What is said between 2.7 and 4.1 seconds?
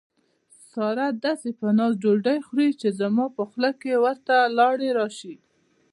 چې زما په خوله کې